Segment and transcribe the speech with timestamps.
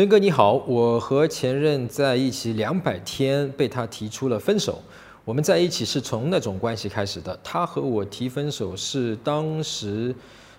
[0.00, 4.80] 陈哥你好，我和前任在一起两百天，被他提出了分手。
[5.26, 10.14] 我们在一起是从那种关系开始的，他和我提分手是当时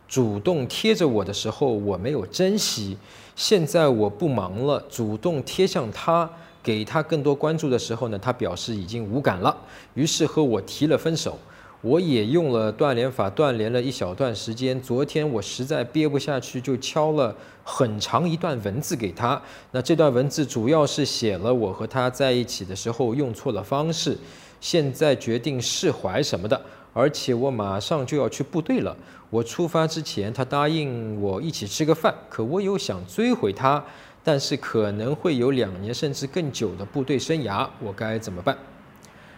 [0.07, 2.95] 主动贴着我的时候，我没有珍惜。
[3.35, 6.29] 现在我不忙了，主动贴向他，
[6.61, 9.57] 给他更多关注的时候呢，他表示已经无感了，
[9.95, 11.39] 于是和我提了分手。
[11.81, 14.79] 我也用了断联法断联了一小段时间。
[14.81, 19.41] 昨天我实在憋不下去，就敲了很长一段文字给他。
[19.71, 24.15] 那这段文字主要是写了我和他在一起的时候用错了方式，
[24.59, 26.61] 现在决定释怀什么的。
[26.93, 28.95] 而且我马上就要去部队了。
[29.29, 33.83] 我出发之前，他答应我一起吃个饭，可我又想追回他，
[34.23, 38.57] 但是可能会有两年甚至更久的部队生涯，我该怎么办？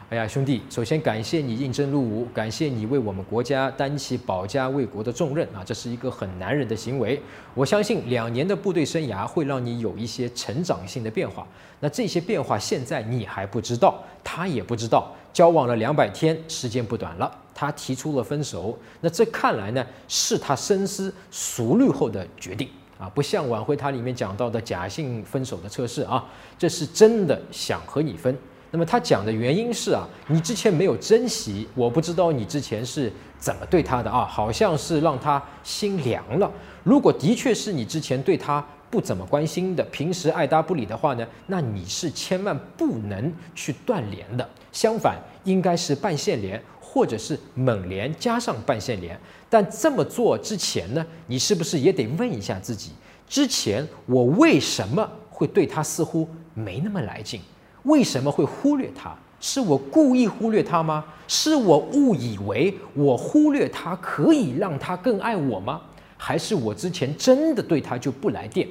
[0.09, 7.19] 哎呀，兄弟，首先感谢你应征入伍，感谢你为我们国家担起保家卫国的重任啊，这是一个很男人的行为。
[7.55, 11.47] 我相信两年的部队生涯会让你有一些成长性的变化。
[11.79, 15.11] 那这些变化现在你还不知道，他也不知道。
[15.31, 18.77] 交往了两百天，时间不短了，他提出了分手。
[19.01, 26.23] 那这看来呢，是他深思熟虑后的决定啊，不像挽回他里面讲到的假性分手的测试啊，
[26.59, 28.37] 这是真的想和你分。
[28.73, 36.51] 那么他讲的原因是啊，你之前没有珍惜，我不知道你之前是怎么对他的啊，好像是让他心凉了。
[36.83, 44.49] 如果的确是你之前对他不怎么关心的，平时爱搭不理的话呢，那你是千万不能去断联的。
[44.71, 49.15] 相反，应该是半线联或者是猛连加上半线联。
[49.51, 52.89] 但这么做之前呢，你是不是也得问一下自己，
[53.29, 57.39] 之前我为什么会对他似乎没那么来劲？
[57.83, 59.15] 为什么会忽略他？
[59.39, 61.03] 是我故意忽略他吗？
[61.27, 65.81] 是我误以为我忽略他可以让他更爱我吗？
[66.17, 68.67] 还是我之前真的对他就不来电？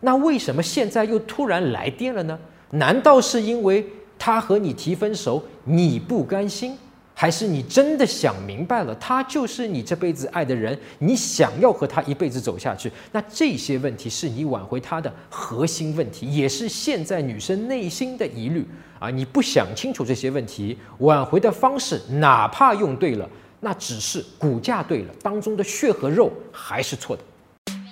[0.00, 2.36] 那为什么现在又突然来电了呢？
[2.70, 3.86] 难道是因为
[4.18, 6.76] 他和你提分手，你不甘心？
[7.18, 12.92] 还是你真的想明白了，他就是你这辈子爱的人，你想要和他一辈子走下去？
[13.10, 18.62] 那这些问题是你挽回他的核心问题，也是现在女生内心的疑虑
[18.98, 19.08] 啊！
[19.08, 23.26] 你不想清楚这些问题，挽回的方式哪怕用对了，
[23.60, 27.22] 那只是骨架对了，当中的血和肉还是错的。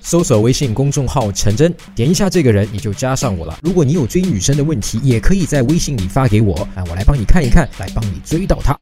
[0.02, 3.58] 搜索微信公众号“陈真”，点一下这个人，你就加上我了。
[3.62, 8.78] 如果你有追女生的问题，也可以在微信里发给我，啊，我来帮你看一看，来帮你追到她。